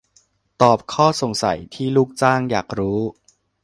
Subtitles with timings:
[0.61, 2.99] ตอบข้อสงสัยที่ลูกจ้างอยากรู้